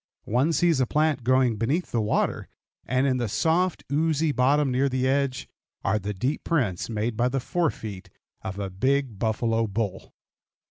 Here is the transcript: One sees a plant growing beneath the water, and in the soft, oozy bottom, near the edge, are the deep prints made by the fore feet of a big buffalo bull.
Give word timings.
One 0.25 0.51
sees 0.51 0.79
a 0.79 0.87
plant 0.87 1.23
growing 1.23 1.57
beneath 1.57 1.91
the 1.91 2.01
water, 2.01 2.47
and 2.87 3.05
in 3.05 3.17
the 3.17 3.27
soft, 3.29 3.83
oozy 3.91 4.31
bottom, 4.31 4.71
near 4.71 4.89
the 4.89 5.07
edge, 5.07 5.47
are 5.83 5.99
the 5.99 6.11
deep 6.15 6.43
prints 6.43 6.89
made 6.89 7.15
by 7.15 7.29
the 7.29 7.39
fore 7.39 7.69
feet 7.69 8.09
of 8.41 8.57
a 8.57 8.71
big 8.71 9.19
buffalo 9.19 9.67
bull. 9.67 10.11